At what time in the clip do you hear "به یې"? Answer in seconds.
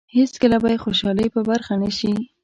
0.63-0.77